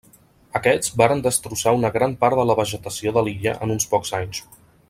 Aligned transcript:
Aquests 0.59 0.89
varen 1.01 1.21
destrossar 1.27 1.75
una 1.81 1.93
gran 1.97 2.17
part 2.25 2.41
de 2.41 2.49
la 2.53 2.57
vegetació 2.63 3.17
de 3.19 3.27
l'illa 3.29 3.57
en 3.67 3.75
uns 3.79 3.91
pocs 3.97 4.19
anys. 4.23 4.45